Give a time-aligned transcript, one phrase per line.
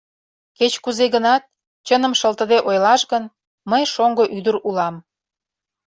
[0.57, 1.43] —Кеч-кузе гынат,
[1.87, 3.23] чыным шылтыде ойлаш гын,
[3.69, 4.95] мый шоҥго ӱдыр улам.